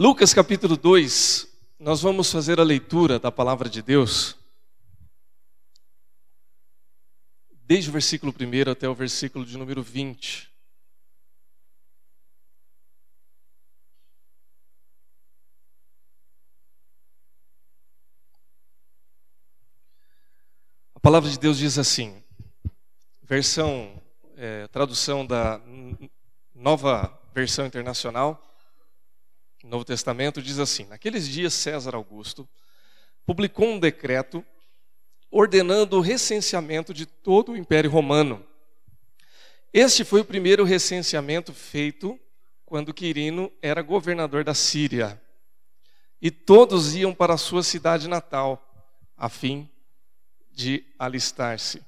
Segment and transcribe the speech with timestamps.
[0.00, 4.36] Lucas capítulo 2, nós vamos fazer a leitura da palavra de Deus,
[7.50, 10.54] desde o versículo 1 até o versículo de número 20.
[20.94, 22.22] A palavra de Deus diz assim,
[23.24, 24.00] versão,
[24.36, 25.60] é, tradução da
[26.54, 28.47] nova versão internacional,
[29.64, 32.48] Novo Testamento, diz assim: Naqueles dias, César Augusto
[33.26, 34.44] publicou um decreto
[35.30, 38.44] ordenando o recenseamento de todo o Império Romano.
[39.72, 42.18] Este foi o primeiro recenseamento feito
[42.64, 45.20] quando Quirino era governador da Síria.
[46.20, 48.64] E todos iam para a sua cidade natal,
[49.16, 49.70] a fim
[50.50, 51.82] de alistar-se.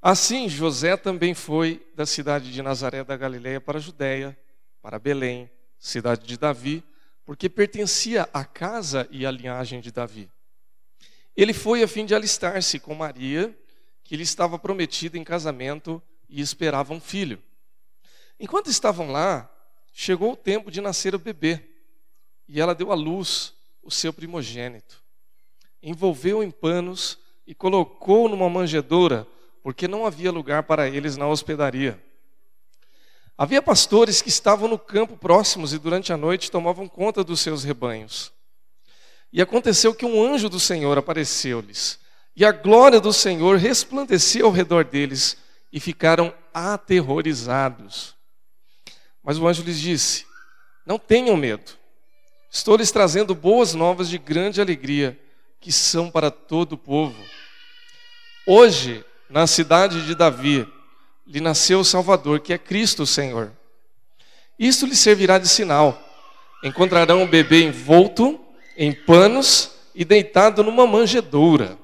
[0.00, 4.38] Assim, José também foi da cidade de Nazaré da Galileia para a Judéia,
[4.80, 6.82] para Belém, cidade de Davi,
[7.24, 10.30] porque pertencia à casa e à linhagem de Davi.
[11.36, 13.56] Ele foi a fim de alistar-se com Maria,
[14.02, 17.42] que lhe estava prometida em casamento e esperava um filho.
[18.38, 19.50] Enquanto estavam lá,
[19.92, 21.62] chegou o tempo de nascer o bebê,
[22.48, 25.02] e ela deu à luz o seu primogênito.
[25.82, 29.26] Envolveu em panos e colocou numa manjedoura,
[29.62, 32.00] porque não havia lugar para eles na hospedaria.
[33.38, 37.64] Havia pastores que estavam no campo próximos e durante a noite tomavam conta dos seus
[37.64, 38.32] rebanhos.
[39.32, 41.98] E aconteceu que um anjo do Senhor apareceu-lhes,
[42.34, 45.36] e a glória do Senhor resplandeceu ao redor deles,
[45.70, 48.14] e ficaram aterrorizados.
[49.22, 50.24] Mas o anjo lhes disse:
[50.86, 51.72] Não tenham medo,
[52.50, 55.20] estou lhes trazendo boas novas de grande alegria,
[55.60, 57.22] que são para todo o povo.
[58.46, 60.66] Hoje, na cidade de Davi,
[61.26, 63.52] lhe nasceu o Salvador, que é Cristo o Senhor.
[64.58, 66.00] Isto lhe servirá de sinal.
[66.62, 68.40] Encontrarão o bebê envolto
[68.76, 71.78] em panos e deitado numa manjedoura.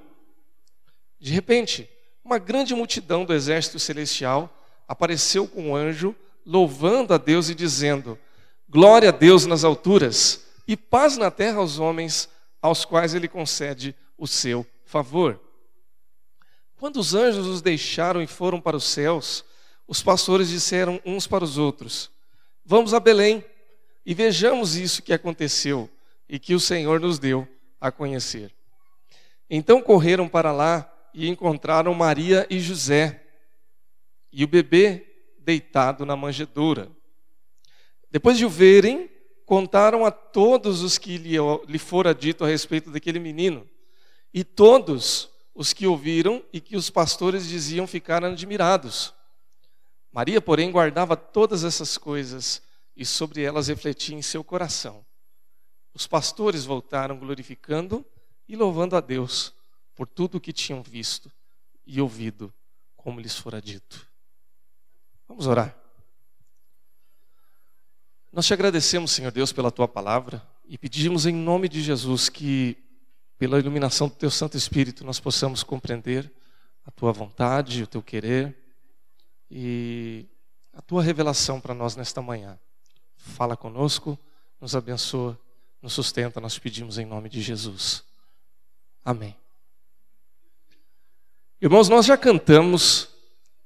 [1.19, 1.89] De repente,
[2.25, 4.53] uma grande multidão do exército celestial
[4.87, 6.15] apareceu com um anjo,
[6.45, 8.19] louvando a Deus e dizendo:
[8.69, 12.29] Glória a Deus nas alturas e paz na terra aos homens
[12.61, 15.41] aos quais ele concede o seu favor.
[16.83, 19.45] Quando os anjos os deixaram e foram para os céus,
[19.87, 22.11] os pastores disseram uns para os outros:
[22.65, 23.45] Vamos a Belém
[24.05, 25.89] e vejamos isso que aconteceu
[26.29, 27.47] e que o Senhor nos deu
[27.81, 28.53] a conhecer.
[29.49, 33.29] Então correram para lá e encontraram Maria e José
[34.33, 35.07] e o bebê
[35.39, 36.91] deitado na manjedoura.
[38.11, 39.09] Depois de o verem,
[39.47, 41.37] contaram a todos os que lhe,
[41.69, 43.71] lhe fora dito a respeito daquele menino.
[44.35, 49.13] E todos os que ouviram e que os pastores diziam ficaram admirados.
[50.11, 52.63] Maria, porém, guardava todas essas coisas
[52.97, 55.05] e sobre elas refletia em seu coração.
[55.95, 58.05] Os pastores voltaram glorificando
[58.49, 59.55] e louvando a Deus
[59.95, 61.31] por tudo o que tinham visto
[61.87, 62.53] e ouvido,
[62.97, 64.07] como lhes fora dito.
[65.29, 65.77] Vamos orar.
[68.33, 72.82] Nós te agradecemos, Senhor Deus, pela tua palavra e pedimos em nome de Jesus que
[73.43, 76.31] pela iluminação do Teu Santo Espírito, nós possamos compreender
[76.87, 78.57] a Tua vontade, o Teu querer
[79.51, 80.27] e
[80.73, 82.57] a Tua revelação para nós nesta manhã.
[83.17, 84.17] Fala conosco,
[84.61, 85.37] nos abençoa,
[85.83, 88.05] nos sustenta, nós pedimos em nome de Jesus.
[89.05, 89.37] Amém.
[91.61, 93.09] Irmãos, nós já cantamos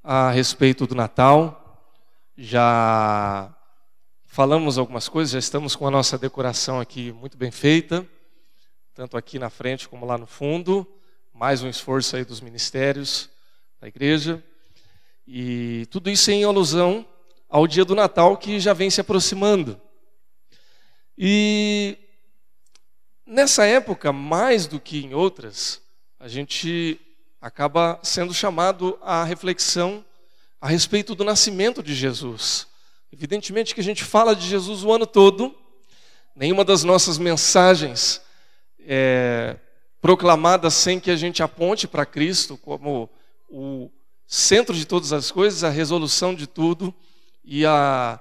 [0.03, 1.87] a respeito do Natal,
[2.35, 3.55] já
[4.25, 8.09] falamos algumas coisas, já estamos com a nossa decoração aqui muito bem feita
[8.97, 10.87] tanto aqui na frente como lá no fundo.
[11.35, 13.29] Mais um esforço aí dos ministérios
[13.79, 14.43] da igreja.
[15.29, 17.07] E tudo isso em alusão
[17.47, 19.79] ao dia do Natal que já vem se aproximando.
[21.19, 21.99] E
[23.27, 25.83] nessa época, mais do que em outras,
[26.19, 26.99] a gente
[27.39, 30.03] acaba sendo chamado à reflexão
[30.59, 32.67] a respeito do nascimento de Jesus.
[33.13, 35.55] Evidentemente que a gente fala de Jesus o ano todo,
[36.35, 38.25] nenhuma das nossas mensagens
[38.87, 39.57] é,
[40.01, 43.11] proclamada sem que a gente aponte para Cristo como
[43.49, 43.91] o
[44.27, 46.95] centro de todas as coisas, a resolução de tudo
[47.45, 48.21] e a,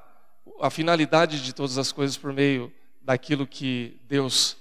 [0.61, 2.71] a finalidade de todas as coisas por meio
[3.01, 4.57] daquilo que Deus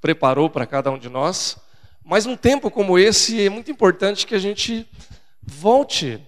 [0.00, 1.58] preparou para cada um de nós.
[2.04, 4.88] Mas num tempo como esse é muito importante que a gente
[5.42, 6.20] volte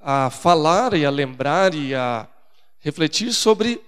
[0.00, 2.28] a falar e a lembrar e a
[2.78, 3.80] refletir sobre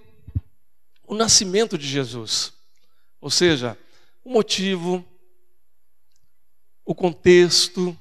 [1.07, 2.53] o nascimento de Jesus.
[3.21, 3.77] Ou seja,
[4.27, 5.05] o motivo,
[6.83, 7.97] o contexto,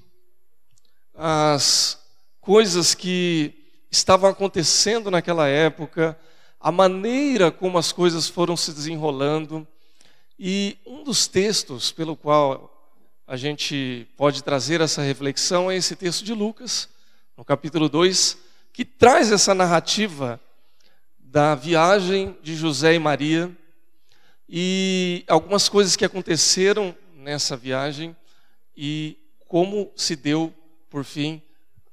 [1.14, 2.04] as
[2.40, 3.54] coisas que
[3.92, 6.18] estavam acontecendo naquela época,
[6.58, 9.64] a maneira como as coisas foram se desenrolando.
[10.36, 12.92] E um dos textos pelo qual
[13.24, 16.88] a gente pode trazer essa reflexão é esse texto de Lucas,
[17.36, 18.36] no capítulo 2,
[18.72, 20.40] que traz essa narrativa
[21.20, 23.56] da viagem de José e Maria
[24.48, 28.16] e algumas coisas que aconteceram nessa viagem
[28.76, 30.54] e como se deu,
[30.88, 31.42] por fim,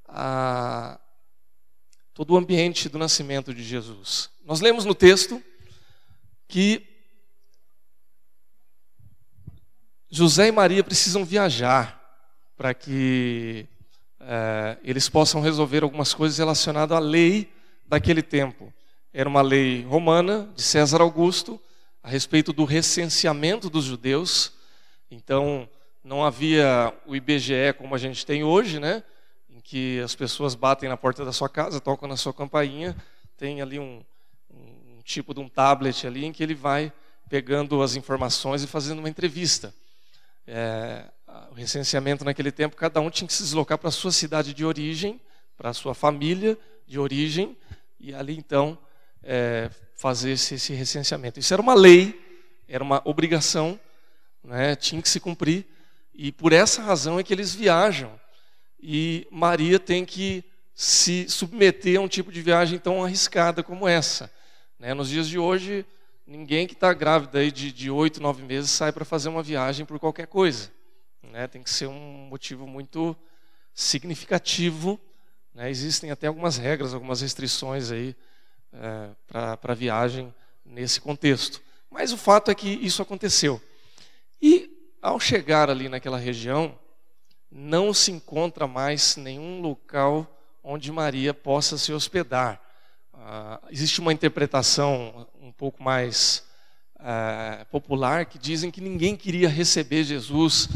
[0.06, 1.00] a
[2.12, 4.30] todo o ambiente do nascimento de Jesus.
[4.44, 5.42] Nós lemos no texto
[6.46, 6.86] que
[10.08, 12.00] José e Maria precisam viajar
[12.56, 13.66] para que
[14.20, 17.52] é, eles possam resolver algumas coisas relacionadas à lei
[17.84, 18.72] daquele tempo.
[19.12, 21.60] Era uma lei romana, de César Augusto,
[22.04, 24.52] a respeito do recenseamento dos judeus.
[25.10, 25.66] Então,
[26.04, 29.02] não havia o IBGE como a gente tem hoje, né?
[29.48, 32.94] Em que as pessoas batem na porta da sua casa, tocam na sua campainha,
[33.38, 34.04] tem ali um,
[34.50, 36.92] um tipo de um tablet ali em que ele vai
[37.30, 39.74] pegando as informações e fazendo uma entrevista.
[40.46, 41.06] É,
[41.50, 44.62] o recenseamento naquele tempo, cada um tinha que se deslocar para a sua cidade de
[44.62, 45.18] origem,
[45.56, 47.56] para a sua família de origem,
[47.98, 48.76] e ali então
[49.24, 51.40] é, fazer esse, recenseamento.
[51.40, 52.20] Isso era uma lei,
[52.68, 53.78] era uma obrigação,
[54.42, 55.66] né, tinha que se cumprir,
[56.12, 58.12] e por essa razão é que eles viajam.
[58.80, 60.44] E Maria tem que
[60.74, 64.30] se submeter a um tipo de viagem tão arriscada como essa.
[64.78, 64.92] Né?
[64.92, 65.86] Nos dias de hoje,
[66.26, 69.98] ninguém que está grávida aí de oito, nove meses sai para fazer uma viagem por
[69.98, 70.70] qualquer coisa.
[71.22, 71.46] Né?
[71.48, 73.16] Tem que ser um motivo muito
[73.72, 75.00] significativo.
[75.54, 75.70] Né?
[75.70, 78.14] Existem até algumas regras, algumas restrições aí
[78.74, 80.32] é, para viagem
[80.64, 81.62] nesse contexto.
[81.90, 83.60] Mas o fato é que isso aconteceu.
[84.40, 86.78] E ao chegar ali naquela região,
[87.50, 90.26] não se encontra mais nenhum local
[90.62, 92.60] onde Maria possa se hospedar.
[93.12, 96.44] Uh, existe uma interpretação um pouco mais
[96.96, 100.68] uh, popular que dizem que ninguém queria receber Jesus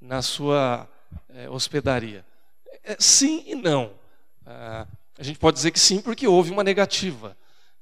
[0.00, 0.88] na sua
[1.28, 2.24] uh, hospedaria.
[2.84, 3.92] É, sim e não.
[4.46, 4.86] Ah,
[5.18, 7.36] a gente pode dizer que sim porque houve uma negativa,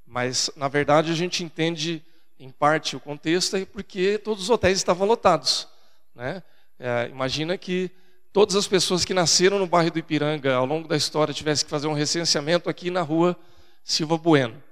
[0.08, 2.02] mas na verdade a gente entende
[2.40, 5.68] em parte o contexto é porque todos os hotéis estavam lotados.
[6.14, 6.42] Né?
[6.78, 7.90] É, imagina que
[8.32, 11.70] todas as pessoas que nasceram no bairro do Ipiranga ao longo da história tivessem que
[11.70, 13.36] fazer um recenseamento aqui na rua
[13.84, 14.62] Silva Bueno,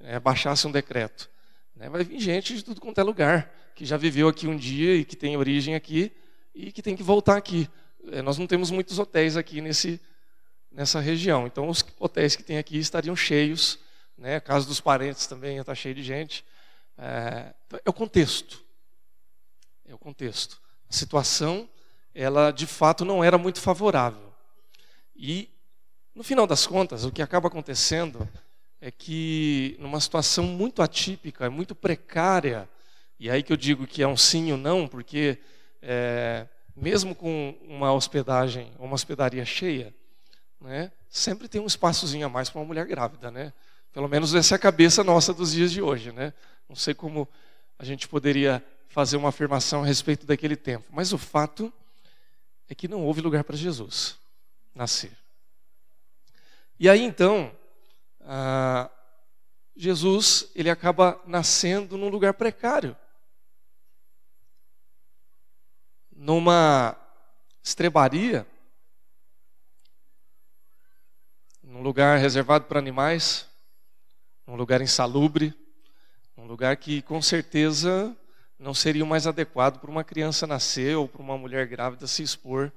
[0.00, 1.28] é, baixasse um decreto.
[1.76, 1.88] Né?
[1.88, 5.04] Vai vir gente de tudo quanto é lugar, que já viveu aqui um dia e
[5.04, 6.12] que tem origem aqui
[6.54, 7.68] e que tem que voltar aqui.
[8.10, 10.00] É, nós não temos muitos hotéis aqui nesse,
[10.72, 13.78] nessa região, então os hotéis que tem aqui estariam cheios,
[14.18, 14.40] né?
[14.40, 16.44] casa dos parentes também está cheio de gente.
[16.98, 17.54] É,
[17.84, 18.62] é o contexto.
[19.86, 20.60] É o contexto.
[20.90, 21.68] A situação,
[22.14, 24.34] ela de fato não era muito favorável.
[25.16, 25.48] E,
[26.14, 28.28] no final das contas, o que acaba acontecendo
[28.80, 32.68] é que numa situação muito atípica, muito precária,
[33.18, 35.38] e aí que eu digo que é um sim ou não, porque
[35.82, 39.92] é, mesmo com uma hospedagem, uma hospedaria cheia,
[40.60, 43.52] né, sempre tem um espaçozinho a mais para uma mulher grávida, né?
[43.92, 46.32] Pelo menos essa é a cabeça nossa dos dias de hoje, né?
[46.68, 47.28] Não sei como
[47.78, 51.72] a gente poderia fazer uma afirmação a respeito daquele tempo, mas o fato
[52.68, 54.18] é que não houve lugar para Jesus
[54.74, 55.16] nascer.
[56.78, 57.52] E aí então,
[58.20, 58.90] ah,
[59.74, 62.96] Jesus ele acaba nascendo num lugar precário,
[66.12, 66.96] numa
[67.62, 68.46] estrebaria,
[71.62, 73.47] num lugar reservado para animais,
[74.48, 75.54] num lugar insalubre,
[76.34, 78.16] num lugar que com certeza
[78.58, 82.22] não seria o mais adequado para uma criança nascer ou para uma mulher grávida se
[82.22, 82.72] expor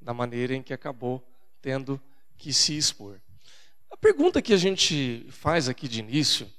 [0.00, 1.22] da maneira em que acabou
[1.60, 2.00] tendo
[2.38, 3.20] que se expor.
[3.90, 6.50] A pergunta que a gente faz aqui de início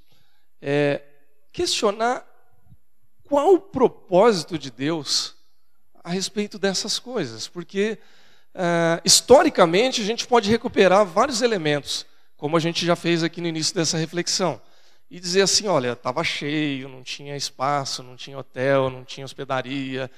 [0.61, 1.01] é
[1.51, 2.23] questionar
[3.23, 5.35] qual o propósito de Deus
[6.03, 7.97] a respeito dessas coisas, porque
[8.53, 12.05] uh, historicamente a gente pode recuperar vários elementos,
[12.41, 14.59] como a gente já fez aqui no início dessa reflexão,
[15.11, 20.09] e dizer assim: olha, estava cheio, não tinha espaço, não tinha hotel, não tinha hospedaria,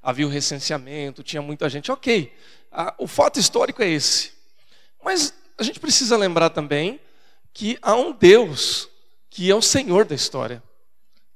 [0.00, 1.90] havia o recenseamento, tinha muita gente.
[1.90, 2.32] Ok,
[2.98, 4.30] o fato histórico é esse.
[5.04, 7.00] Mas a gente precisa lembrar também
[7.52, 8.88] que há um Deus
[9.28, 10.62] que é o Senhor da história,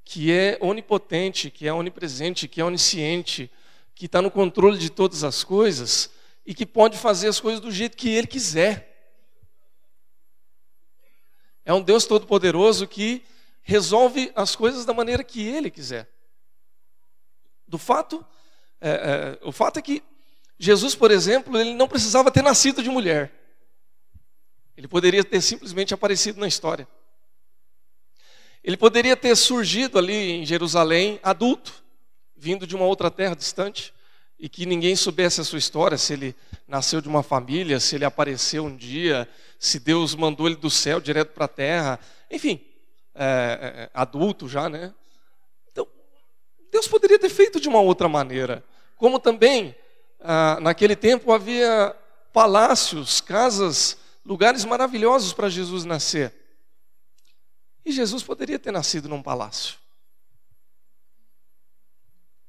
[0.05, 3.51] que é onipotente, que é onipresente, que é onisciente,
[3.93, 6.09] que está no controle de todas as coisas
[6.45, 8.86] e que pode fazer as coisas do jeito que Ele quiser.
[11.67, 13.21] É um Deus todo-poderoso que
[13.61, 16.09] resolve as coisas da maneira que Ele quiser.
[17.67, 18.25] Do fato,
[18.79, 18.89] é,
[19.41, 20.01] é, o fato é que
[20.57, 23.33] Jesus, por exemplo, ele não precisava ter nascido de mulher.
[24.77, 26.87] Ele poderia ter simplesmente aparecido na história.
[28.63, 31.83] Ele poderia ter surgido ali em Jerusalém adulto,
[32.33, 33.93] vindo de uma outra terra distante,
[34.39, 36.35] e que ninguém soubesse a sua história, se ele
[36.67, 39.27] nasceu de uma família, se ele apareceu um dia,
[39.57, 42.63] se Deus mandou ele do céu direto para a terra, enfim,
[43.15, 44.93] é, é, adulto já, né?
[45.71, 45.87] Então,
[46.71, 48.63] Deus poderia ter feito de uma outra maneira.
[48.95, 49.75] Como também,
[50.19, 51.95] ah, naquele tempo, havia
[52.31, 56.31] palácios, casas, lugares maravilhosos para Jesus nascer.
[57.83, 59.77] E Jesus poderia ter nascido num palácio.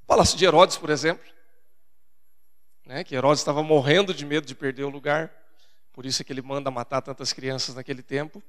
[0.03, 1.38] O palácio de Herodes, por exemplo.
[2.89, 5.31] Né, que Herodes estava morrendo de medo de perder o lugar.
[5.93, 8.43] Por isso é que ele manda matar tantas crianças naquele tempo.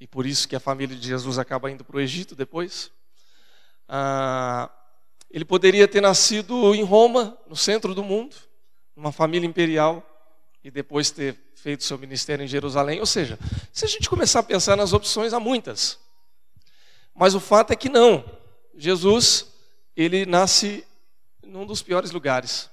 [0.00, 2.90] E por isso que a família de Jesus acaba indo para o Egito depois.
[3.86, 4.70] Ah,
[5.30, 8.34] ele poderia ter nascido em Roma, no centro do mundo,
[8.96, 10.02] numa família imperial,
[10.64, 13.00] e depois ter feito seu ministério em Jerusalém.
[13.00, 13.38] Ou seja,
[13.70, 15.98] se a gente começar a pensar nas opções, há muitas.
[17.14, 18.24] Mas o fato é que não.
[18.74, 19.46] Jesus,
[19.94, 20.86] ele nasce
[21.42, 22.72] num dos piores lugares.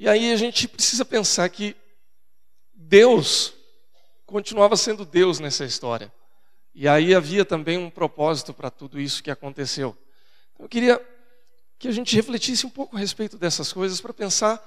[0.00, 1.76] E aí a gente precisa pensar que
[2.72, 3.52] Deus
[4.24, 6.10] continuava sendo Deus nessa história.
[6.74, 9.94] E aí havia também um propósito para tudo isso que aconteceu.
[10.54, 11.06] Então, eu queria
[11.78, 14.58] que a gente refletisse um pouco a respeito dessas coisas para pensar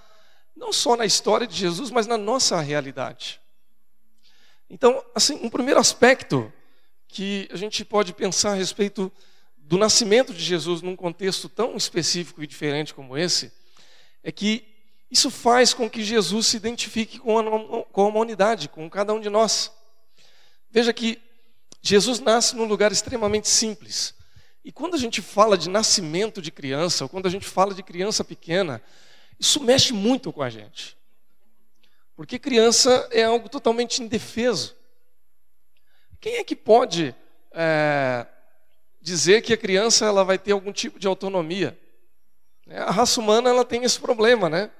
[0.55, 3.41] não só na história de Jesus, mas na nossa realidade.
[4.69, 6.53] Então, assim, um primeiro aspecto
[7.07, 9.11] que a gente pode pensar a respeito
[9.57, 13.51] do nascimento de Jesus num contexto tão específico e diferente como esse,
[14.21, 14.71] é que
[15.13, 19.19] isso faz com que Jesus se identifique com a, com a humanidade, com cada um
[19.19, 19.71] de nós.
[20.71, 21.21] Veja que
[21.83, 24.15] Jesus nasce num lugar extremamente simples.
[24.65, 27.83] E quando a gente fala de nascimento de criança, ou quando a gente fala de
[27.83, 28.81] criança pequena,
[29.39, 30.97] isso mexe muito com a gente.
[32.15, 34.75] Porque criança é algo totalmente indefeso.
[36.19, 37.15] Quem é que pode
[37.51, 38.25] é,
[38.99, 41.79] dizer que a criança ela vai ter algum tipo de autonomia?
[42.67, 44.71] A raça humana ela tem esse problema, né?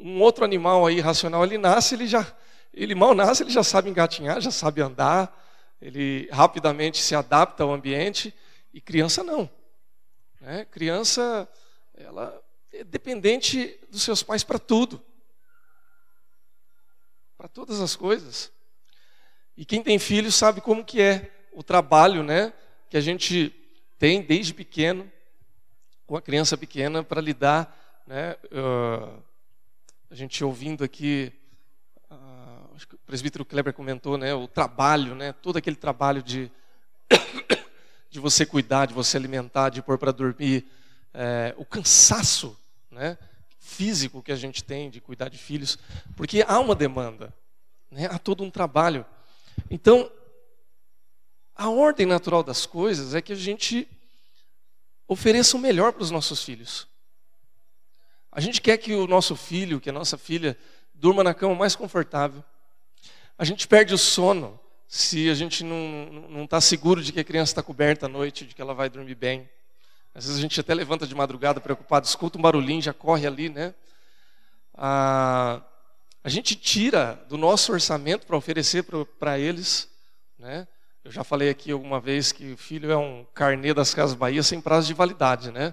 [0.00, 2.26] Um outro animal aí racional, ele nasce, ele já,
[2.72, 5.38] ele mal nasce, ele já sabe engatinhar, já sabe andar,
[5.80, 8.34] ele rapidamente se adapta ao ambiente,
[8.72, 9.48] e criança não.
[10.40, 10.64] Né?
[10.70, 11.48] Criança,
[11.94, 12.40] ela
[12.72, 15.02] é dependente dos seus pais para tudo,
[17.36, 18.52] para todas as coisas.
[19.56, 22.52] E quem tem filho sabe como que é o trabalho, né,
[22.88, 23.54] que a gente
[23.98, 25.10] tem desde pequeno
[26.06, 29.22] com a criança pequena para lidar, né, uh,
[30.10, 31.32] a gente ouvindo aqui,
[32.10, 36.50] uh, acho que o presbítero Kleber comentou, né, o trabalho, né, todo aquele trabalho de
[38.10, 40.66] de você cuidar, de você alimentar, de pôr para dormir,
[41.14, 42.58] é, o cansaço,
[42.90, 43.16] né,
[43.60, 45.78] físico que a gente tem de cuidar de filhos,
[46.16, 47.32] porque há uma demanda,
[47.88, 49.06] né, há todo um trabalho.
[49.70, 50.10] Então,
[51.54, 53.86] a ordem natural das coisas é que a gente
[55.06, 56.89] ofereça o melhor para os nossos filhos.
[58.32, 60.56] A gente quer que o nosso filho, que a nossa filha,
[60.94, 62.44] durma na cama mais confortável.
[63.36, 67.52] A gente perde o sono se a gente não está seguro de que a criança
[67.52, 69.48] está coberta à noite, de que ela vai dormir bem.
[70.14, 73.48] Às vezes a gente até levanta de madrugada preocupado, escuta um barulhinho, já corre ali,
[73.48, 73.74] né?
[74.74, 75.62] Ah,
[76.22, 78.84] a gente tira do nosso orçamento para oferecer
[79.18, 79.88] para eles,
[80.38, 80.66] né?
[81.02, 84.42] Eu já falei aqui alguma vez que o filho é um carnê das Casas Bahia
[84.42, 85.72] sem prazo de validade, né?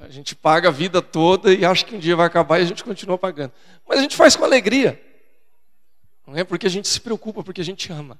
[0.00, 2.66] A gente paga a vida toda e acha que um dia vai acabar e a
[2.66, 3.52] gente continua pagando.
[3.86, 5.00] Mas a gente faz com alegria.
[6.26, 8.18] Não é porque a gente se preocupa, porque a gente ama.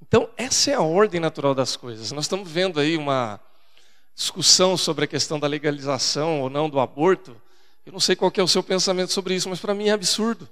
[0.00, 2.12] Então, essa é a ordem natural das coisas.
[2.12, 3.40] Nós estamos vendo aí uma
[4.14, 7.40] discussão sobre a questão da legalização ou não do aborto.
[7.84, 10.48] Eu não sei qual é o seu pensamento sobre isso, mas para mim é absurdo.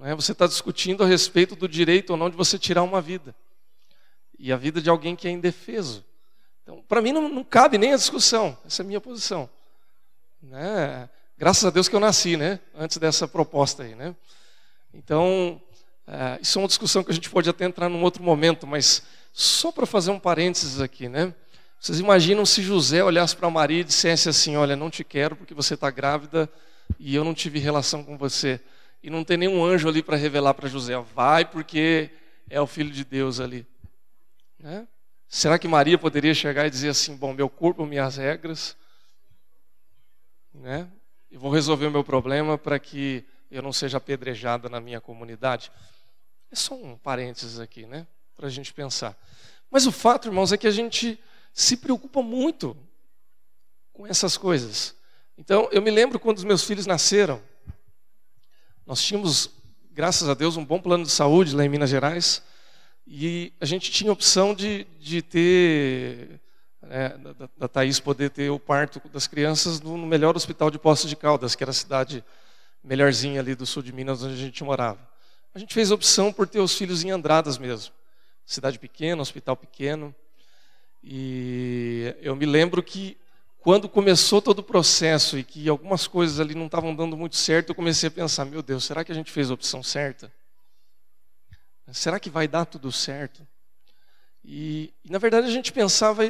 [0.00, 0.14] É?
[0.14, 3.34] Você está discutindo a respeito do direito ou não de você tirar uma vida.
[4.38, 6.04] E a vida de alguém que é indefeso.
[6.68, 8.54] Então, para mim não, não, cabe nem a discussão.
[8.66, 9.48] Essa é a minha posição.
[10.42, 11.08] Né?
[11.38, 12.60] Graças a Deus que eu nasci, né?
[12.76, 14.14] Antes dessa proposta aí, né?
[14.92, 15.58] Então,
[16.06, 19.02] é, isso é uma discussão que a gente pode até entrar num outro momento, mas
[19.32, 21.32] só para fazer um parênteses aqui, né?
[21.80, 25.54] Vocês imaginam se José olhasse para Maria e dissesse assim: Olha, não te quero porque
[25.54, 26.50] você está grávida
[26.98, 28.60] e eu não tive relação com você.
[29.02, 32.10] E não tem nenhum anjo ali para revelar para José: Vai porque
[32.50, 33.66] é o filho de Deus ali.
[34.58, 34.86] Né?
[35.28, 38.76] Será que Maria poderia chegar e dizer assim: Bom, meu corpo, minhas regras,
[40.54, 40.90] né?
[41.30, 45.70] Eu vou resolver o meu problema para que eu não seja apedrejada na minha comunidade?
[46.50, 48.06] É só um parênteses aqui, né?
[48.34, 49.16] Para a gente pensar.
[49.70, 52.74] Mas o fato, irmãos, é que a gente se preocupa muito
[53.92, 54.94] com essas coisas.
[55.36, 57.42] Então, eu me lembro quando os meus filhos nasceram,
[58.86, 59.50] nós tínhamos,
[59.90, 62.42] graças a Deus, um bom plano de saúde lá em Minas Gerais.
[63.10, 66.38] E a gente tinha a opção de, de ter,
[66.82, 71.08] é, da, da Thaís poder ter o parto das crianças no melhor hospital de Poços
[71.08, 72.22] de Caldas, que era a cidade
[72.84, 75.00] melhorzinha ali do sul de Minas, onde a gente morava.
[75.54, 77.94] A gente fez a opção por ter os filhos em Andradas mesmo.
[78.44, 80.14] Cidade pequena, hospital pequeno.
[81.02, 83.16] E eu me lembro que
[83.58, 87.70] quando começou todo o processo e que algumas coisas ali não estavam dando muito certo,
[87.70, 90.30] eu comecei a pensar: meu Deus, será que a gente fez a opção certa?
[91.92, 93.46] Será que vai dar tudo certo?
[94.44, 96.22] E, e, na verdade a gente pensava,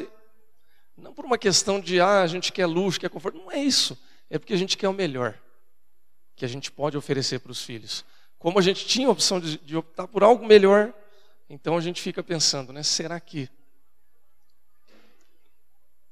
[0.97, 3.99] não por uma questão de, ah, a gente quer luxo, quer conforto, não é isso.
[4.31, 5.39] É porque a gente quer o melhor
[6.37, 8.05] que a gente pode oferecer para os filhos.
[8.39, 10.95] Como a gente tinha a opção de, de optar por algo melhor,
[11.49, 13.49] então a gente fica pensando, né, será que?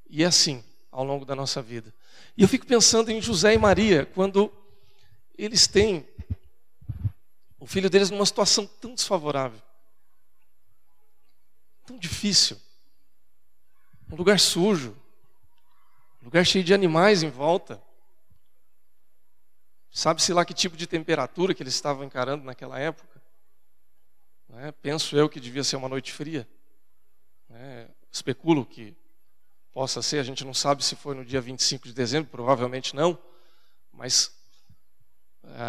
[0.09, 1.95] E é assim, ao longo da nossa vida.
[2.37, 4.53] E eu fico pensando em José e Maria, quando
[5.37, 6.09] eles têm
[7.59, 9.61] o filho deles numa situação tão desfavorável,
[11.87, 12.61] tão difícil,
[14.11, 14.97] um lugar sujo,
[16.23, 17.83] um lugar cheio de animais em volta.
[19.91, 23.23] Sabe-se lá que tipo de temperatura que eles estavam encarando naquela época?
[24.55, 26.49] É, penso eu que devia ser uma noite fria.
[27.51, 28.97] É, especulo que
[29.73, 33.19] possa ser, a gente não sabe se foi no dia 25 de dezembro, provavelmente não,
[33.93, 34.36] mas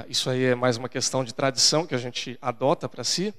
[0.07, 3.33] isso aí é mais uma questão de tradição que a gente adota para si.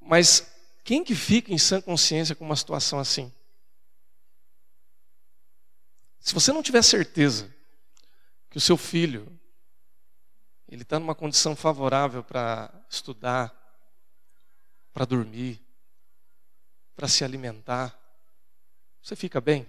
[0.00, 0.50] Mas
[0.84, 3.32] quem que fica em sã consciência com uma situação assim?
[6.20, 7.54] Se você não tiver certeza
[8.50, 9.26] que o seu filho
[10.68, 13.52] ele está numa condição favorável para estudar,
[14.92, 15.62] para dormir,
[16.96, 17.98] para se alimentar,
[19.02, 19.66] você fica bem?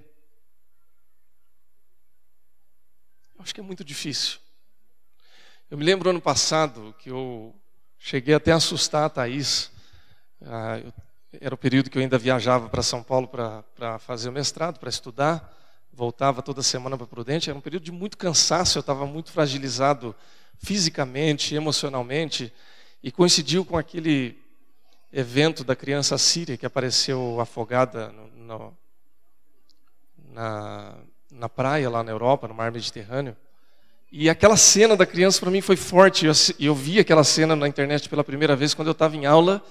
[3.35, 4.39] Eu acho que é muito difícil.
[5.67, 7.51] Eu me lembro ano passado que eu
[7.97, 9.71] cheguei até a assustar a Thaís.
[10.39, 10.79] Ah,
[11.41, 14.89] era o período que eu ainda viajava para São Paulo para fazer o mestrado, para
[14.89, 15.51] estudar.
[15.91, 17.49] Voltava toda semana para Prudente.
[17.49, 20.15] Era um período de muito cansaço, eu estava muito fragilizado
[20.59, 22.53] fisicamente, emocionalmente.
[23.01, 24.39] E coincidiu com aquele
[25.11, 28.77] evento da criança síria que apareceu afogada no, no,
[30.29, 30.95] na,
[31.31, 33.35] na praia lá na Europa, no mar Mediterrâneo.
[34.17, 36.25] E aquela cena da criança para mim foi forte.
[36.25, 39.61] Eu, eu vi aquela cena na internet pela primeira vez quando eu estava em aula.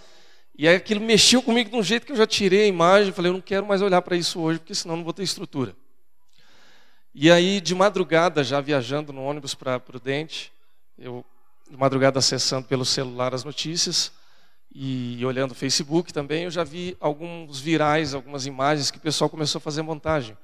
[0.55, 3.11] E aí aquilo mexeu comigo de um jeito que eu já tirei a imagem.
[3.11, 5.75] Falei, eu não quero mais olhar para isso hoje, porque senão não vou ter estrutura.
[7.15, 10.53] E aí, de madrugada, já viajando no ônibus para Prudente,
[10.99, 11.25] eu,
[11.71, 14.13] de madrugada, acessando pelo celular as notícias
[14.75, 19.31] e olhando o Facebook também, eu já vi alguns virais, algumas imagens que o pessoal
[19.31, 20.37] começou a fazer montagem.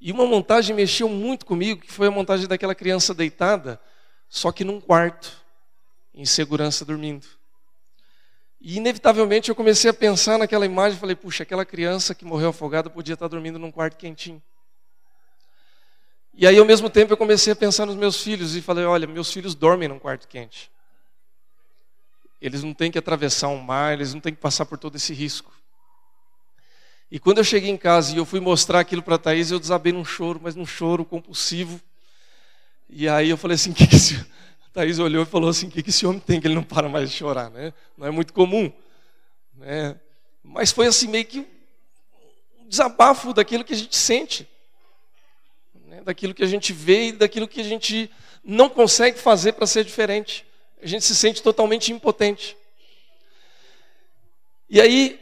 [0.00, 3.80] E uma montagem mexeu muito comigo, que foi a montagem daquela criança deitada,
[4.28, 5.44] só que num quarto,
[6.14, 7.26] em segurança dormindo.
[8.60, 12.90] E inevitavelmente eu comecei a pensar naquela imagem falei, puxa, aquela criança que morreu afogada
[12.90, 14.42] podia estar dormindo num quarto quentinho.
[16.34, 19.06] E aí ao mesmo tempo eu comecei a pensar nos meus filhos e falei, olha,
[19.06, 20.70] meus filhos dormem num quarto quente.
[22.40, 25.12] Eles não têm que atravessar um mar, eles não têm que passar por todo esse
[25.12, 25.52] risco.
[27.10, 29.58] E quando eu cheguei em casa e eu fui mostrar aquilo para a Thaís, eu
[29.58, 31.80] desabei num choro, mas num choro compulsivo.
[32.88, 34.16] E aí eu falei assim, que que esse...
[34.16, 36.62] a Thaís olhou e falou assim, o que, que esse homem tem que ele não
[36.62, 37.72] para mais de chorar, né?
[37.96, 38.70] Não é muito comum.
[39.54, 39.96] Né?
[40.44, 41.40] Mas foi assim meio que
[42.60, 44.46] um desabafo daquilo que a gente sente.
[45.86, 46.02] Né?
[46.02, 48.10] Daquilo que a gente vê e daquilo que a gente
[48.44, 50.44] não consegue fazer para ser diferente.
[50.82, 52.54] A gente se sente totalmente impotente.
[54.68, 55.17] E aí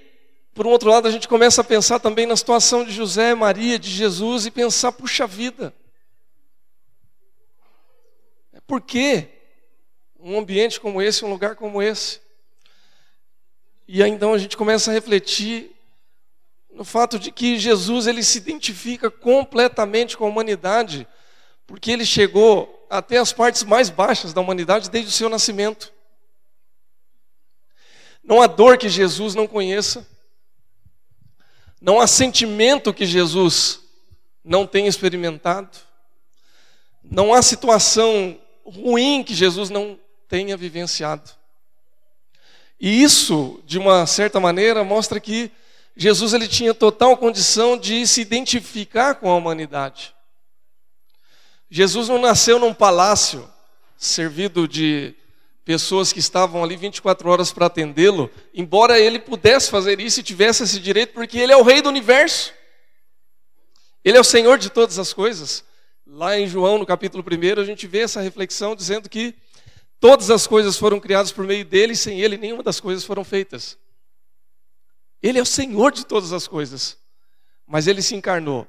[0.56, 3.78] por um outro lado, a gente começa a pensar também na situação de José, Maria,
[3.78, 5.70] de Jesus e pensar, puxa vida.
[8.66, 9.28] Por que
[10.18, 12.22] um ambiente como esse, um lugar como esse?
[13.86, 15.72] E aí então a gente começa a refletir
[16.70, 21.06] no fato de que Jesus ele se identifica completamente com a humanidade,
[21.66, 25.92] porque ele chegou até as partes mais baixas da humanidade desde o seu nascimento.
[28.24, 30.15] Não há dor que Jesus não conheça.
[31.80, 33.80] Não há sentimento que Jesus
[34.44, 35.76] não tenha experimentado.
[37.02, 41.30] Não há situação ruim que Jesus não tenha vivenciado.
[42.80, 45.50] E isso, de uma certa maneira, mostra que
[45.96, 50.14] Jesus ele tinha total condição de se identificar com a humanidade.
[51.70, 53.50] Jesus não nasceu num palácio
[53.96, 55.14] servido de
[55.66, 60.62] pessoas que estavam ali 24 horas para atendê-lo, embora ele pudesse fazer isso e tivesse
[60.62, 62.54] esse direito, porque ele é o rei do universo.
[64.04, 65.64] Ele é o Senhor de todas as coisas.
[66.06, 69.34] Lá em João, no capítulo 1, a gente vê essa reflexão dizendo que
[69.98, 73.24] todas as coisas foram criadas por meio dele e sem ele nenhuma das coisas foram
[73.24, 73.76] feitas.
[75.20, 76.96] Ele é o Senhor de todas as coisas.
[77.66, 78.68] Mas ele se encarnou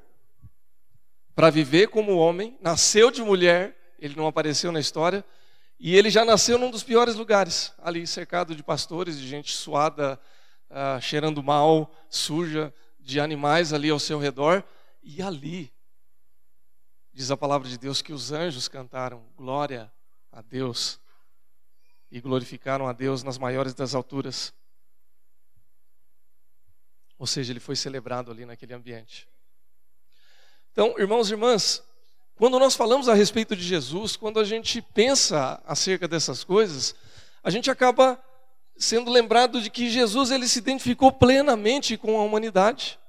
[1.36, 5.24] para viver como homem, nasceu de mulher, ele não apareceu na história,
[5.80, 10.20] e ele já nasceu num dos piores lugares, ali cercado de pastores, de gente suada,
[10.70, 14.64] uh, cheirando mal, suja, de animais ali ao seu redor,
[15.04, 15.72] e ali,
[17.14, 19.92] diz a palavra de Deus, que os anjos cantaram glória
[20.32, 21.00] a Deus
[22.10, 24.54] e glorificaram a Deus nas maiores das alturas.
[27.18, 29.28] Ou seja, ele foi celebrado ali naquele ambiente.
[30.72, 31.84] Então, irmãos e irmãs,
[32.38, 36.94] quando nós falamos a respeito de Jesus, quando a gente pensa acerca dessas coisas,
[37.44, 38.24] a gente acaba
[38.78, 43.00] sendo lembrado de que Jesus ele se identificou plenamente com a humanidade.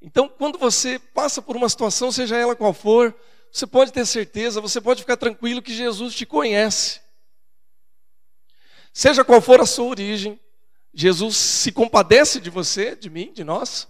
[0.00, 3.14] Então, quando você passa por uma situação, seja ela qual for,
[3.52, 7.00] você pode ter certeza, você pode ficar tranquilo que Jesus te conhece.
[8.92, 10.40] Seja qual for a sua origem,
[10.92, 13.86] Jesus se compadece de você, de mim, de nós,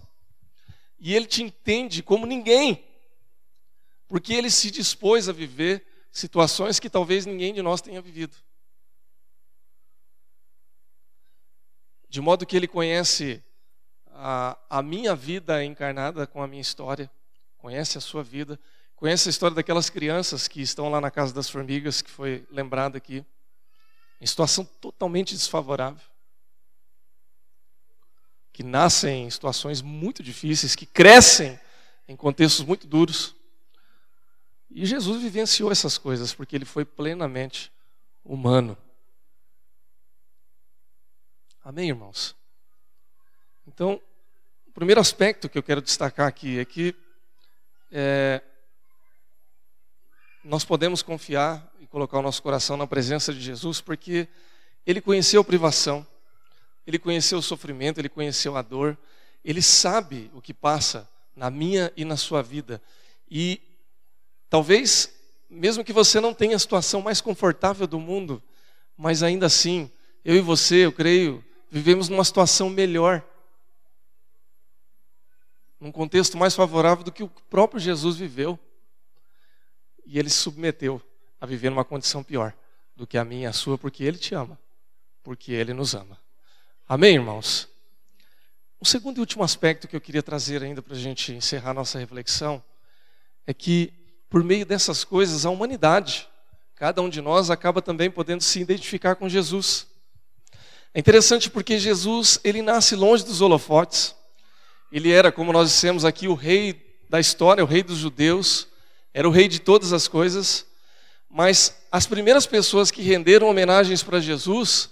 [0.99, 2.85] e ele te entende como ninguém,
[4.13, 8.37] porque ele se dispôs a viver situações que talvez ninguém de nós tenha vivido.
[12.07, 13.43] De modo que ele conhece
[14.11, 17.09] a, a minha vida encarnada com a minha história,
[17.57, 18.59] conhece a sua vida,
[18.95, 22.99] conhece a história daquelas crianças que estão lá na casa das formigas, que foi lembrada
[22.99, 23.25] aqui,
[24.21, 26.05] em situação totalmente desfavorável
[28.51, 31.59] que nascem em situações muito difíceis, que crescem
[32.07, 33.35] em contextos muito duros.
[34.75, 37.71] E Jesus vivenciou essas coisas porque ele foi plenamente
[38.25, 38.75] humano.
[41.63, 42.35] Amém, irmãos?
[43.67, 44.01] Então,
[44.65, 46.95] o primeiro aspecto que eu quero destacar aqui é que
[47.91, 48.41] é,
[50.43, 54.27] nós podemos confiar e colocar o nosso coração na presença de Jesus porque
[54.87, 56.05] ele conheceu privação,
[56.87, 58.97] ele conheceu o sofrimento, ele conheceu a dor,
[59.45, 62.81] ele sabe o que passa na minha e na sua vida.
[63.29, 63.61] E
[64.53, 65.11] talvez,
[65.49, 68.39] mesmo que você não tenha a situação mais confortável do mundo,
[68.95, 69.89] mas ainda assim,
[70.23, 73.25] eu e você, eu creio, vivemos numa situação melhor.
[75.79, 78.59] Num contexto mais favorável do que o próprio Jesus viveu.
[80.05, 81.01] E ele se submeteu
[81.41, 82.53] a viver numa condição pior
[82.95, 84.59] do que a minha e a sua, porque ele te ama,
[85.23, 86.21] porque ele nos ama.
[86.87, 87.67] Amém, irmãos?
[88.79, 91.97] O segundo e último aspecto que eu queria trazer ainda para a gente encerrar nossa
[91.97, 92.63] reflexão
[93.47, 94.02] é que,
[94.33, 96.27] por meio dessas coisas, a humanidade,
[96.75, 99.85] cada um de nós acaba também podendo se identificar com Jesus.
[100.91, 104.15] É interessante porque Jesus, ele nasce longe dos holofotes.
[104.91, 108.67] Ele era, como nós dissemos aqui, o rei da história, o rei dos judeus,
[109.13, 110.65] era o rei de todas as coisas.
[111.29, 114.89] Mas as primeiras pessoas que renderam homenagens para Jesus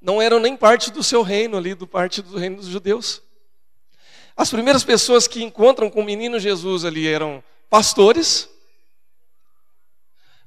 [0.00, 3.20] não eram nem parte do seu reino ali, do parte do reino dos judeus.
[4.36, 8.54] As primeiras pessoas que encontram com o menino Jesus ali eram pastores.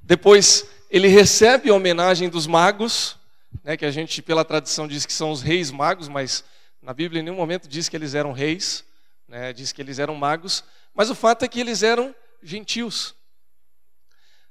[0.02, 3.16] Depois ele recebe a homenagem dos magos,
[3.62, 6.44] né, que a gente pela tradição diz que são os reis magos, mas
[6.82, 8.84] na Bíblia em nenhum momento diz que eles eram reis,
[9.28, 13.14] né, diz que eles eram magos, mas o fato é que eles eram gentios.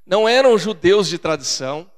[0.05, 1.89] Não eram judeus de tradição,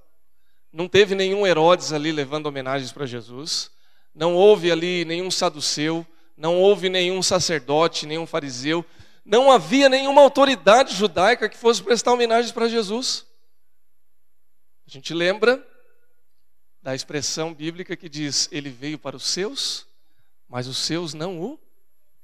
[0.71, 3.69] não teve nenhum Herodes ali levando homenagens para Jesus.
[4.15, 6.05] Não houve ali nenhum saduceu.
[6.37, 8.85] Não houve nenhum sacerdote, nenhum fariseu.
[9.23, 13.25] Não havia nenhuma autoridade judaica que fosse prestar homenagens para Jesus.
[14.91, 15.65] A gente lembra
[16.83, 19.87] da expressão bíblica que diz: Ele veio para os seus,
[20.49, 21.57] mas os seus não o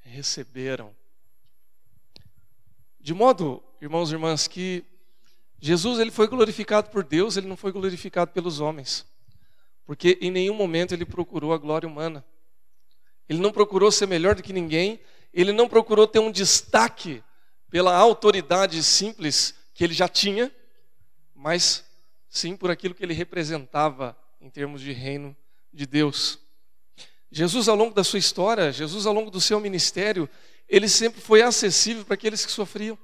[0.01, 0.93] receberam.
[2.99, 4.83] De modo, irmãos e irmãs, que
[5.61, 9.05] Jesus ele foi glorificado por Deus, ele não foi glorificado pelos homens.
[9.85, 12.25] Porque em nenhum momento ele procurou a glória humana.
[13.29, 14.99] Ele não procurou ser melhor do que ninguém,
[15.33, 17.23] ele não procurou ter um destaque
[17.69, 20.53] pela autoridade simples que ele já tinha,
[21.33, 21.86] mas
[22.29, 25.35] sim por aquilo que ele representava em termos de reino
[25.73, 26.39] de Deus.
[27.31, 30.29] Jesus, ao longo da sua história, Jesus, ao longo do seu ministério,
[30.67, 32.97] ele sempre foi acessível para aqueles que sofriam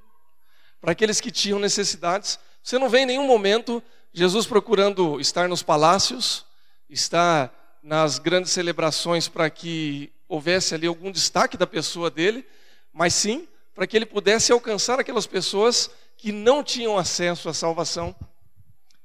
[0.83, 2.37] para aqueles que tinham necessidades.
[2.61, 3.81] Você não vê em nenhum momento
[4.11, 6.45] Jesus procurando estar nos palácios,
[6.89, 12.45] estar nas grandes celebrações para que houvesse ali algum destaque da pessoa dele,
[12.91, 18.13] mas sim para que ele pudesse alcançar aquelas pessoas que não tinham acesso à salvação.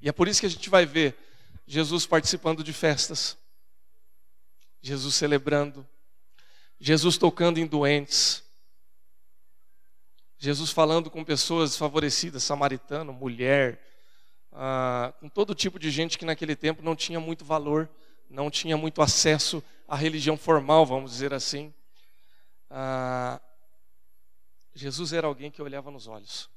[0.01, 1.17] E é por isso que a gente vai ver
[1.67, 3.37] Jesus participando de festas,
[4.81, 5.87] Jesus celebrando,
[6.81, 8.43] Jesus tocando em doentes,
[10.39, 13.85] Jesus falando com pessoas desfavorecidas, samaritano, mulher,
[14.53, 17.91] ah, com todo tipo de gente que naquele tempo não tinha muito valor,
[18.31, 21.75] não tinha muito acesso à religião formal, vamos dizer assim.
[22.71, 23.41] ah,
[24.75, 26.49] Jesus era alguém que olhava nos olhos.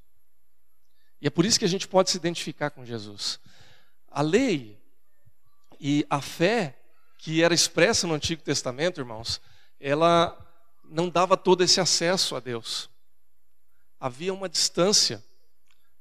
[1.21, 3.39] E é por isso que a gente pode se identificar com Jesus.
[4.10, 4.77] A lei
[5.79, 6.77] e a fé
[7.17, 9.39] que era expressa no Antigo Testamento, irmãos,
[9.79, 10.36] ela
[10.84, 12.89] não dava todo esse acesso a Deus.
[13.99, 15.23] Havia uma distância,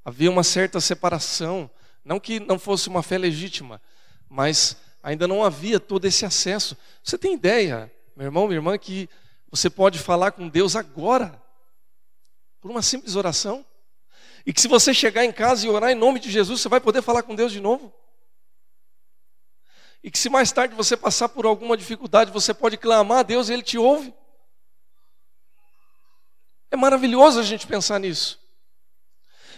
[0.03, 1.71] havia uma certa separação.
[2.03, 3.83] Não que não fosse uma fé legítima,
[4.29, 6.75] mas ainda não havia todo esse acesso.
[7.05, 9.09] Você tem ideia, meu irmão, minha irmã, que
[9.51, 11.41] você pode falar com Deus agora,
[12.63, 13.65] por uma simples oração?
[14.47, 16.81] E que se você chegar em casa e orar em nome de Jesus, você vai
[16.81, 17.93] poder falar com Deus de novo?
[20.03, 23.49] E que se mais tarde você passar por alguma dificuldade, você pode clamar a Deus
[23.49, 24.15] e Ele te ouve?
[26.71, 28.41] É maravilhoso a gente pensar nisso.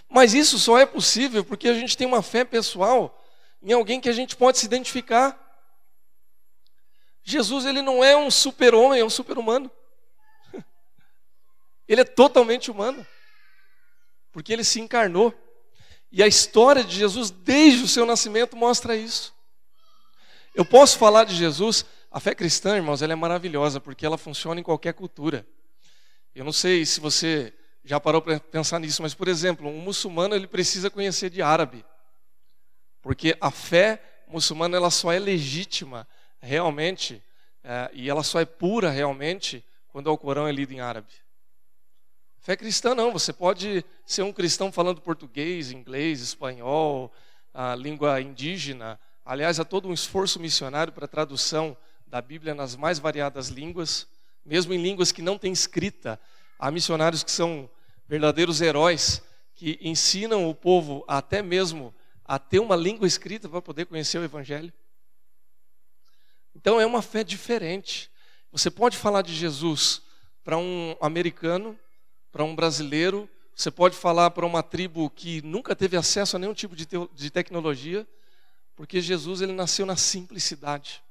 [0.09, 3.19] Mas isso só é possível porque a gente tem uma fé pessoal
[3.63, 5.39] em alguém que a gente pode se identificar.
[7.23, 9.71] Jesus, ele não é um super-homem, é um super-humano.
[11.87, 13.07] Ele é totalmente humano.
[14.33, 15.33] Porque ele se encarnou.
[16.11, 19.35] E a história de Jesus, desde o seu nascimento, mostra isso.
[20.55, 24.61] Eu posso falar de Jesus, a fé cristã, irmãos, ela é maravilhosa, porque ela funciona
[24.61, 25.47] em qualquer cultura.
[26.35, 27.53] Eu não sei se você
[27.85, 31.85] já parou para pensar nisso, mas, por exemplo, um muçulmano ele precisa conhecer de árabe.
[33.01, 36.07] Porque a fé muçulmana ela só é legítima
[36.41, 37.23] realmente,
[37.65, 41.13] é, e ela só é pura realmente, quando o Corão é lido em árabe.
[42.43, 47.11] Fé cristã não, você pode ser um cristão falando português, inglês, espanhol,
[47.55, 49.01] a língua indígena.
[49.25, 51.77] Aliás, há todo um esforço missionário para a tradução
[52.07, 54.07] da Bíblia nas mais variadas línguas
[54.45, 56.19] mesmo em línguas que não têm escrita.
[56.59, 57.69] Há missionários que são
[58.09, 59.23] verdadeiros heróis,
[59.55, 64.25] que ensinam o povo até mesmo a ter uma língua escrita para poder conhecer o
[64.25, 64.73] Evangelho.
[66.55, 68.11] Então é uma fé diferente.
[68.51, 70.03] Você pode falar de Jesus
[70.45, 71.79] para um americano,
[72.33, 76.55] para um brasileiro, você pode falar para uma tribo que nunca teve acesso a nenhum
[76.55, 78.09] tipo de, de tecnologia,
[78.75, 81.05] porque Jesus ele nasceu na simplicidade.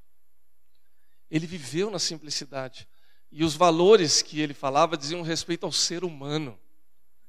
[1.30, 2.88] Ele viveu na simplicidade.
[3.32, 6.60] E os valores que ele falava diziam respeito ao ser humano,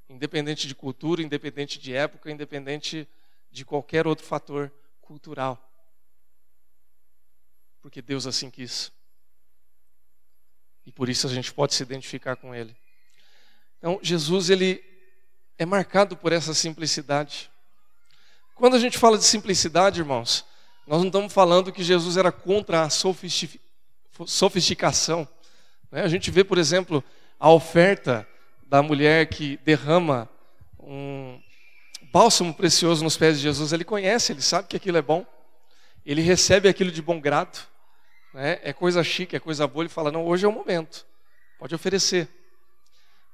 [0.08, 3.06] independente de cultura, independente de época, independente
[3.50, 5.70] de qualquer outro fator cultural.
[7.82, 8.90] Porque Deus assim quis.
[10.84, 12.74] E por isso a gente pode se identificar com ele.
[13.82, 14.80] Então, Jesus ele
[15.58, 17.50] é marcado por essa simplicidade.
[18.54, 20.44] Quando a gente fala de simplicidade, irmãos,
[20.86, 25.26] nós não estamos falando que Jesus era contra a sofisticação
[25.92, 26.02] né?
[26.02, 27.04] A gente vê, por exemplo,
[27.38, 28.26] a oferta
[28.66, 30.26] da mulher que derrama
[30.80, 31.38] um
[32.10, 33.74] bálsamo precioso nos pés de Jesus.
[33.74, 35.26] Ele conhece, ele sabe que aquilo é bom.
[36.04, 37.58] Ele recebe aquilo de bom grado.
[38.32, 38.58] Né?
[38.62, 39.82] É coisa chique, é coisa boa.
[39.82, 41.06] Ele fala: Não, hoje é o momento.
[41.58, 42.26] Pode oferecer.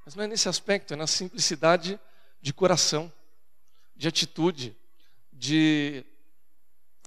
[0.08, 2.00] Mas não é nesse aspecto, é na simplicidade
[2.40, 3.12] de coração,
[3.94, 4.74] de atitude,
[5.30, 6.02] de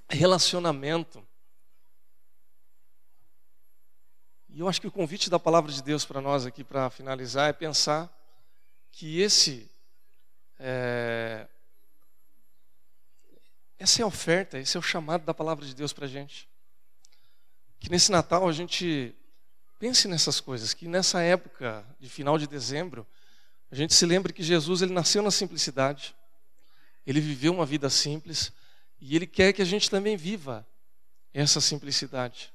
[0.08, 1.26] relacionamento.
[4.50, 7.50] E eu acho que o convite da palavra de Deus para nós aqui, para finalizar,
[7.50, 8.08] é pensar
[8.92, 9.68] que esse.
[10.60, 11.48] É,
[13.80, 16.48] essa é a oferta, esse é o chamado da palavra de Deus para a gente.
[17.80, 19.12] Que nesse Natal a gente
[19.82, 23.04] pense nessas coisas, que nessa época de final de dezembro,
[23.68, 26.14] a gente se lembre que Jesus ele nasceu na simplicidade,
[27.04, 28.52] ele viveu uma vida simples
[29.00, 30.64] e ele quer que a gente também viva
[31.34, 32.52] essa simplicidade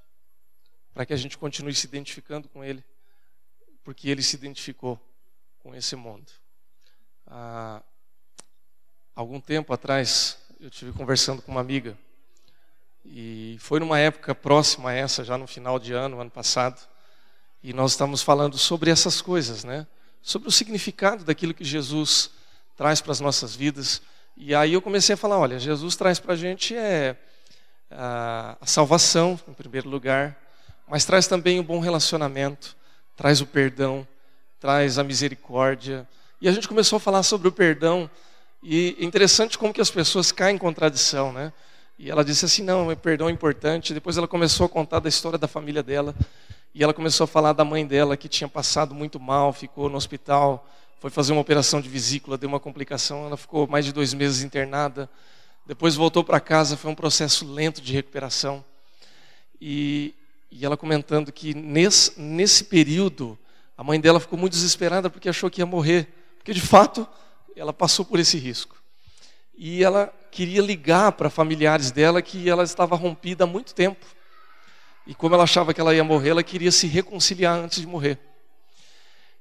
[0.94, 2.82] para que a gente continue se identificando com Ele,
[3.84, 4.98] porque Ele se identificou
[5.60, 6.32] com esse mundo.
[7.26, 7.84] Há
[9.14, 11.98] algum tempo atrás, eu tive conversando com uma amiga,
[13.04, 16.96] e foi numa época próxima a essa, já no final de ano, ano passado,
[17.68, 19.86] e nós estávamos falando sobre essas coisas, né?
[20.22, 22.30] Sobre o significado daquilo que Jesus
[22.78, 24.02] traz para as nossas vidas.
[24.38, 27.18] E aí eu comecei a falar: olha, Jesus traz para a gente é
[27.92, 30.38] a, salvação, em primeiro lugar,
[30.88, 32.74] mas traz também um bom relacionamento,
[33.18, 34.08] traz o perdão,
[34.62, 36.08] traz a misericórdia.
[36.40, 38.10] E a gente começou a falar sobre o perdão,
[38.64, 41.52] e é interessante como que as pessoas caem em contradição, né?
[42.00, 43.94] E ela disse assim: não, o perdão é importante.
[43.94, 46.16] Depois ela começou a contar da história da família dela.
[46.78, 49.98] E ela começou a falar da mãe dela que tinha passado muito mal, ficou no
[49.98, 54.14] hospital, foi fazer uma operação de vesícula, deu uma complicação, ela ficou mais de dois
[54.14, 55.10] meses internada.
[55.66, 58.64] Depois voltou para casa, foi um processo lento de recuperação.
[59.60, 60.14] E,
[60.52, 63.36] e ela comentando que nesse, nesse período
[63.76, 67.08] a mãe dela ficou muito desesperada porque achou que ia morrer, porque de fato
[67.56, 68.78] ela passou por esse risco.
[69.58, 74.06] E ela queria ligar para familiares dela que ela estava rompida há muito tempo.
[75.08, 78.20] E como ela achava que ela ia morrer, ela queria se reconciliar antes de morrer.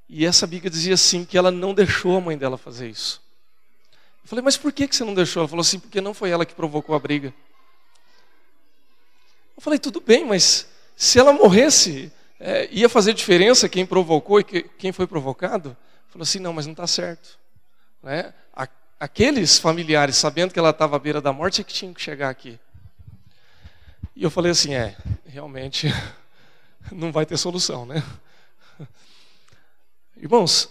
[0.09, 3.21] E essa amiga dizia assim que ela não deixou a mãe dela fazer isso.
[4.23, 5.41] Eu falei, mas por que você não deixou?
[5.41, 7.35] Ela falou assim, porque não foi ela que provocou a briga.
[9.57, 14.45] Eu falei, tudo bem, mas se ela morresse, é, ia fazer diferença quem provocou e
[14.45, 15.77] que, quem foi provocado?
[16.11, 17.39] Falou assim, não, mas não está certo.
[18.05, 18.33] Né?
[19.01, 22.31] Aqueles familiares, sabendo que ela estava à beira da morte, é que tinham que chegar
[22.31, 22.59] aqui.
[24.17, 25.89] E eu falei assim, é, realmente
[26.91, 28.03] não vai ter solução, né?
[30.17, 30.71] Irmãos,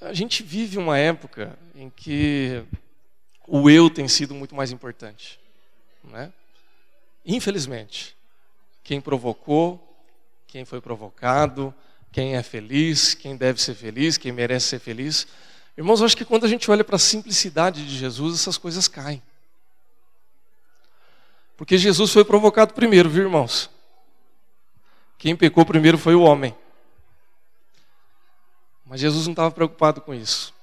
[0.00, 2.64] a gente vive uma época em que
[3.46, 5.38] o eu tem sido muito mais importante,
[6.02, 6.32] né?
[7.24, 8.16] Infelizmente,
[8.82, 9.80] quem provocou,
[10.48, 11.72] quem foi provocado,
[12.10, 15.24] quem é feliz, quem deve ser feliz, quem merece ser feliz.
[15.78, 18.88] Irmãos, eu acho que quando a gente olha para a simplicidade de Jesus, essas coisas
[18.88, 19.22] caem.
[21.60, 23.68] Porque Jesus foi provocado primeiro, viu, irmãos?
[25.18, 26.56] Quem pecou primeiro foi o homem.
[28.86, 30.54] Mas Jesus não estava preocupado com isso.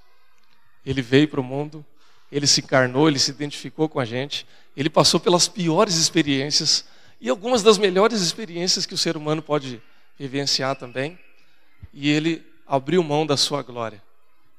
[0.83, 1.85] Ele veio para o mundo,
[2.31, 6.83] ele se encarnou, ele se identificou com a gente, ele passou pelas piores experiências
[7.21, 9.79] e algumas das melhores experiências que o ser humano pode
[10.17, 11.19] vivenciar também.
[11.93, 14.01] E ele abriu mão da sua glória.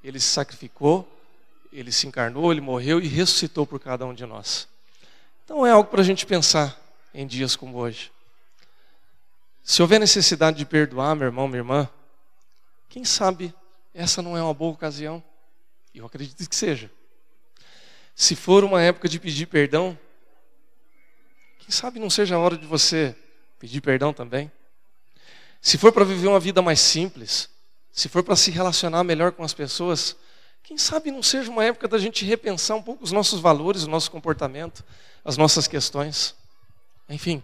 [0.04, 1.20] Ele se sacrificou,
[1.72, 4.68] ele se encarnou, ele morreu e ressuscitou por cada um de nós.
[5.48, 6.78] Então é algo para a gente pensar
[7.14, 8.12] em dias como hoje.
[9.64, 11.88] Se houver necessidade de perdoar, meu irmão, minha irmã,
[12.86, 13.54] quem sabe
[13.94, 15.24] essa não é uma boa ocasião?
[15.94, 16.90] Eu acredito que seja.
[18.14, 19.98] Se for uma época de pedir perdão,
[21.60, 23.16] quem sabe não seja a hora de você
[23.58, 24.52] pedir perdão também?
[25.62, 27.48] Se for para viver uma vida mais simples,
[27.90, 30.14] se for para se relacionar melhor com as pessoas,
[30.62, 33.88] quem sabe não seja uma época da gente repensar um pouco os nossos valores, o
[33.88, 34.84] nosso comportamento,
[35.24, 36.34] as nossas questões.
[37.08, 37.42] Enfim,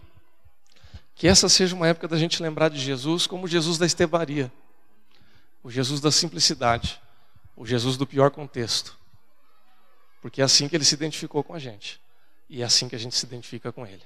[1.14, 4.50] que essa seja uma época da gente lembrar de Jesus como Jesus da estebaria
[5.64, 7.00] o Jesus da simplicidade,
[7.56, 8.94] o Jesus do pior contexto.
[10.20, 11.98] Porque é assim que ele se identificou com a gente.
[12.50, 14.02] E é assim que a gente se identifica com ele.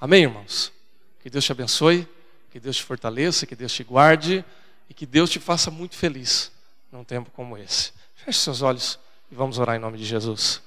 [0.00, 0.72] Amém, irmãos?
[1.20, 2.08] Que Deus te abençoe,
[2.50, 4.42] que Deus te fortaleça, que Deus te guarde
[4.88, 6.50] e que Deus te faça muito feliz
[6.90, 7.92] num tempo como esse.
[8.14, 8.98] Feche seus olhos
[9.30, 10.62] e vamos orar em nome de Jesus.